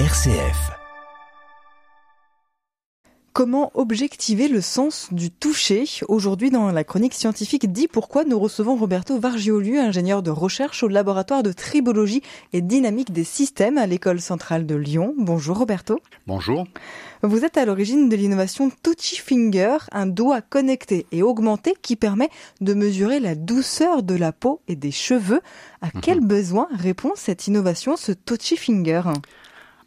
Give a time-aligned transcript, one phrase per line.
[0.00, 0.72] RCF.
[3.32, 5.84] Comment objectiver le sens du toucher?
[6.08, 10.88] Aujourd'hui, dans la chronique scientifique dit pourquoi nous recevons Roberto Vargiolu, ingénieur de recherche au
[10.88, 12.22] laboratoire de tribologie
[12.52, 15.14] et dynamique des systèmes à l'école centrale de Lyon.
[15.16, 16.00] Bonjour Roberto.
[16.26, 16.66] Bonjour.
[17.22, 22.30] Vous êtes à l'origine de l'innovation Touchy Finger, un doigt connecté et augmenté qui permet
[22.60, 25.40] de mesurer la douceur de la peau et des cheveux.
[25.82, 26.26] À quel mhm.
[26.26, 29.02] besoin répond cette innovation, ce Touchy Finger?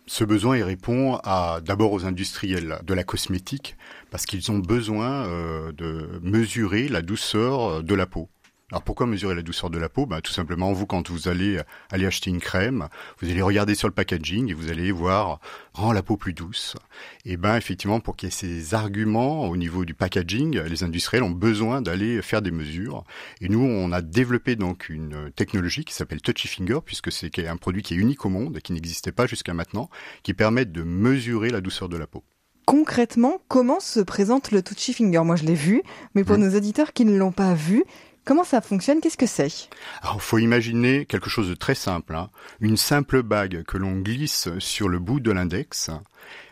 [0.07, 3.75] Ce besoin, il répond à d'abord aux industriels de la cosmétique
[4.09, 8.29] parce qu'ils ont besoin euh, de mesurer la douceur de la peau.
[8.69, 10.05] Alors pourquoi mesurer la douceur de la peau?
[10.05, 11.57] Ben, Tout simplement, vous, quand vous allez
[11.89, 12.89] aller acheter une crème,
[13.21, 15.39] vous allez regarder sur le packaging et vous allez voir
[15.71, 16.75] rend la peau plus douce.
[17.23, 21.23] Et ben effectivement, pour qu'il y ait ces arguments au niveau du packaging, les industriels
[21.23, 23.05] ont besoin d'aller faire des mesures.
[23.39, 27.55] Et nous, on a développé donc une technologie qui s'appelle Touchy Finger, puisque c'est un
[27.55, 29.89] produit qui est unique au monde et qui n'existait pas jusqu'à maintenant,
[30.23, 32.25] qui permet de mesurer la douceur de la peau
[32.65, 35.21] concrètement, comment se présente le Touchy Finger?
[35.23, 35.83] Moi, je l'ai vu,
[36.15, 36.41] mais pour mmh.
[36.41, 37.85] nos auditeurs qui ne l'ont pas vu,
[38.27, 38.99] Comment ça fonctionne?
[38.99, 39.69] Qu'est-ce que c'est?
[40.01, 42.13] Alors, il faut imaginer quelque chose de très simple.
[42.13, 42.29] Hein.
[42.59, 45.91] Une simple bague que l'on glisse sur le bout de l'index,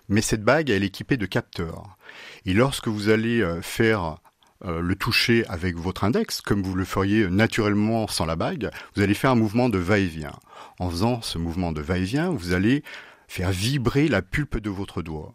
[0.08, 1.98] mais cette bague, elle est équipée de capteurs.
[2.46, 4.20] Et lorsque vous allez euh, faire
[4.64, 9.02] euh, le toucher avec votre index, comme vous le feriez naturellement sans la bague, vous
[9.02, 10.40] allez faire un mouvement de va-et-vient.
[10.80, 12.84] En faisant ce mouvement de va-et-vient, vous allez
[13.28, 15.34] faire vibrer la pulpe de votre doigt.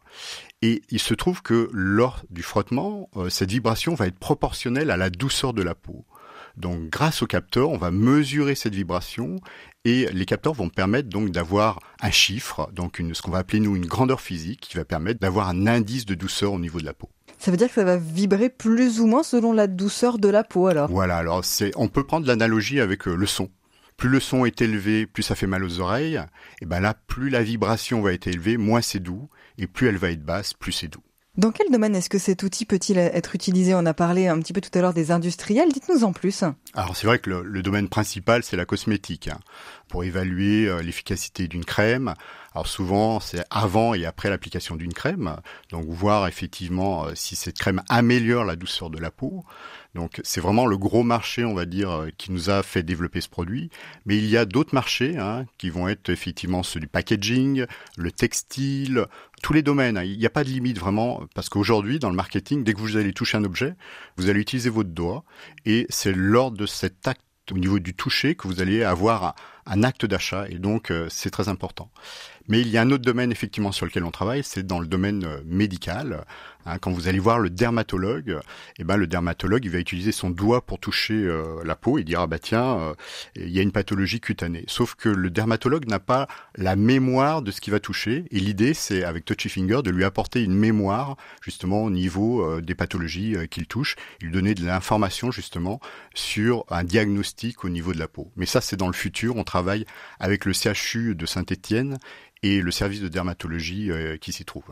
[0.63, 4.97] Et il se trouve que lors du frottement, euh, cette vibration va être proportionnelle à
[4.97, 6.07] la douceur de la peau.
[6.57, 9.37] Donc grâce au capteur, on va mesurer cette vibration
[9.85, 13.61] et les capteurs vont permettre donc d'avoir un chiffre, donc une, ce qu'on va appeler
[13.61, 16.85] nous une grandeur physique qui va permettre d'avoir un indice de douceur au niveau de
[16.85, 17.09] la peau.
[17.39, 20.45] Ça veut dire que ça va vibrer plus ou moins selon la douceur de la
[20.45, 20.91] peau alors?
[20.91, 23.49] Voilà, alors c'est on peut prendre l'analogie avec euh, le son.
[23.97, 26.21] Plus le son est élevé, plus ça fait mal aux oreilles.
[26.61, 29.29] Et ben là, plus la vibration va être élevée, moins c'est doux,
[29.59, 31.03] et plus elle va être basse, plus c'est doux.
[31.41, 33.75] Dans quel domaine est-ce que cet outil peut-il être utilisé?
[33.75, 35.73] On a parlé un petit peu tout à l'heure des industriels.
[35.73, 36.45] Dites-nous en plus.
[36.75, 39.31] Alors c'est vrai que le, domaine principal, c'est la cosmétique.
[39.91, 42.15] Pour évaluer euh, l'efficacité d'une crème,
[42.55, 45.37] alors souvent c'est avant et après l'application d'une crème,
[45.71, 49.45] donc voir effectivement euh, si cette crème améliore la douceur de la peau.
[49.97, 53.21] Donc c'est vraiment le gros marché, on va dire, euh, qui nous a fait développer
[53.21, 53.69] ce produit.
[54.07, 58.13] Mais il y a d'autres marchés hein, qui vont être effectivement ceux du packaging, le
[58.13, 59.07] textile,
[59.43, 59.99] tous les domaines.
[59.99, 60.05] Hein.
[60.05, 62.97] Il n'y a pas de limite vraiment, parce qu'aujourd'hui, dans le marketing, dès que vous
[62.97, 63.75] allez toucher un objet,
[64.17, 65.25] vous allez utiliser votre doigt,
[65.67, 69.35] et c'est lors de cet acte au niveau du toucher que vous allez avoir
[69.67, 71.91] un acte d'achat et donc euh, c'est très important.
[72.49, 74.87] Mais il y a un autre domaine effectivement sur lequel on travaille, c'est dans le
[74.87, 76.25] domaine euh, médical.
[76.67, 78.41] Hein, quand vous allez voir le dermatologue,
[78.79, 82.05] eh ben le dermatologue il va utiliser son doigt pour toucher euh, la peau et
[82.05, 82.95] dire ah bah tiens
[83.35, 84.65] il y a une pathologie cutanée.
[84.67, 88.75] Sauf que le dermatologue n'a pas la mémoire de ce qu'il va toucher et l'idée
[88.75, 93.67] c'est avec Touchy Finger de lui apporter une mémoire justement au niveau des pathologies qu'il
[93.67, 95.81] touche, lui donner de l'information justement
[96.15, 98.31] sur un diagnostic au niveau de la peau.
[98.37, 99.85] Mais ça c'est dans le futur, travaille
[100.21, 101.99] avec le CHU de Saint-Étienne
[102.45, 104.65] et le service de dermatologie euh, qui s'y trouve.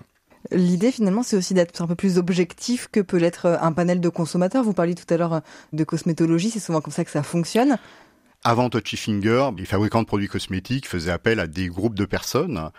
[0.53, 4.01] L'idée finalement, c'est aussi d'être un peu plus objectif que peut l'être euh, un panel
[4.01, 4.63] de consommateurs.
[4.63, 5.41] Vous parliez tout à l'heure euh,
[5.73, 7.77] de cosmétologie, c'est souvent comme ça que ça fonctionne.
[8.45, 12.71] Avant Touchy Finger, les fabricants de produits cosmétiques faisaient appel à des groupes de personnes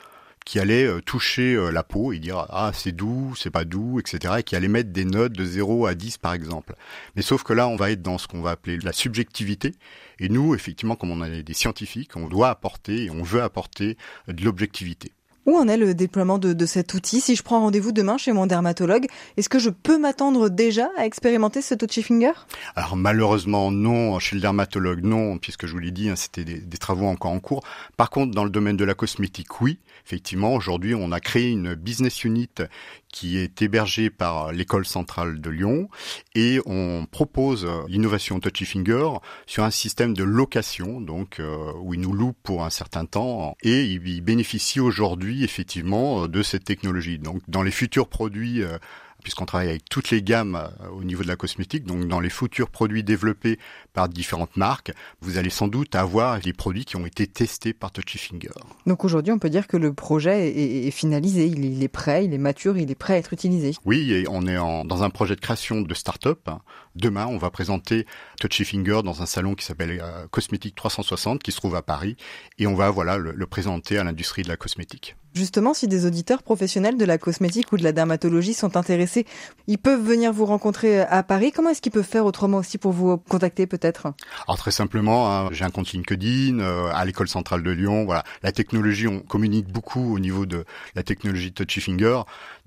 [0.49, 4.35] qui allaient toucher la peau et dire ah c'est doux, c'est pas doux, etc.
[4.39, 6.75] et qui allaient mettre des notes de 0 à 10 par exemple.
[7.15, 9.75] Mais sauf que là on va être dans ce qu'on va appeler la subjectivité
[10.19, 13.95] et nous, effectivement, comme on est des scientifiques, on doit apporter et on veut apporter
[14.27, 15.11] de l'objectivité.
[15.49, 17.21] Où en est le déploiement de, cet outil?
[17.21, 21.07] Si je prends rendez-vous demain chez mon dermatologue, est-ce que je peux m'attendre déjà à
[21.07, 22.33] expérimenter ce touchy finger?
[22.75, 26.77] Alors malheureusement non, chez le dermatologue non, puisque je vous l'ai dit, hein, c'était des,
[26.77, 27.63] travaux encore en cours.
[27.97, 31.73] Par contre, dans le domaine de la cosmétique, oui, effectivement, aujourd'hui on a créé une
[31.73, 32.51] business unit
[33.11, 35.89] qui est hébergé par l'école centrale de Lyon
[36.35, 39.09] et on propose l'innovation Touchy Finger
[39.45, 43.55] sur un système de location donc euh, où il nous loue pour un certain temps
[43.63, 47.19] et il bénéficie aujourd'hui effectivement de cette technologie.
[47.19, 48.77] Donc dans les futurs produits euh,
[49.23, 51.83] puisqu'on travaille avec toutes les gammes euh, au niveau de la cosmétique.
[51.85, 53.59] Donc, dans les futurs produits développés
[53.93, 57.91] par différentes marques, vous allez sans doute avoir les produits qui ont été testés par
[57.91, 58.49] Touchy Finger.
[58.85, 60.49] Donc, aujourd'hui, on peut dire que le projet
[60.87, 63.73] est, finalisé, il, est prêt, il est mature, il est prêt à être utilisé.
[63.85, 66.49] Oui, et on est dans un projet de création de start-up.
[66.95, 68.05] Demain, on va présenter
[68.39, 72.17] Touchy Finger dans un salon qui s'appelle euh, Cosmétique 360, qui se trouve à Paris,
[72.57, 75.15] et on va voilà le présenter à l'industrie de la cosmétique.
[75.33, 79.25] Justement, si des auditeurs professionnels de la cosmétique ou de la dermatologie sont intéressés,
[79.67, 81.51] ils peuvent venir vous rencontrer à Paris.
[81.51, 84.13] Comment est-ce qu'ils peuvent faire autrement aussi pour vous contacter peut-être?
[84.47, 88.05] Alors très simplement, hein, j'ai un compte LinkedIn euh, à l'école centrale de Lyon.
[88.05, 90.65] Voilà, la technologie, on communique beaucoup au niveau de
[90.95, 92.21] la technologie Touchy Finger.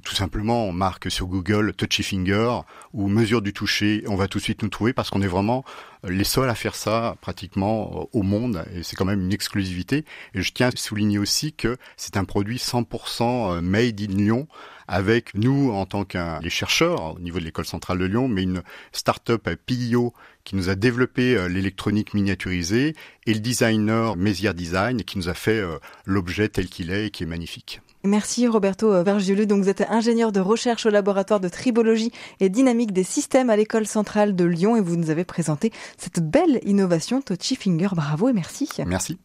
[0.04, 2.60] Tout simplement, on marque sur Google Touchy Finger
[2.92, 4.04] ou mesure du toucher.
[4.08, 5.64] On va tout de suite nous trouver parce qu'on est vraiment
[6.04, 10.04] les seuls à faire ça pratiquement au monde et c'est quand même une exclusivité.
[10.34, 14.48] Et je tiens à souligner aussi que c'est un produit 100% made in Lyon
[14.88, 16.18] avec nous en tant que
[16.48, 18.62] chercheurs au niveau de l'école centrale de Lyon, mais une
[18.92, 20.12] start-up PIO
[20.44, 22.94] qui nous a développé euh, l'électronique miniaturisée
[23.26, 27.10] et le designer Mézières Design qui nous a fait euh, l'objet tel qu'il est et
[27.10, 27.80] qui est magnifique.
[28.04, 29.46] Merci Roberto Vergiolu.
[29.46, 33.56] Donc vous êtes ingénieur de recherche au laboratoire de tribologie et dynamique des systèmes à
[33.56, 37.88] l'école centrale de Lyon et vous nous avez présenté cette belle innovation Touchy Finger.
[37.94, 38.68] Bravo et merci.
[38.86, 39.18] Merci.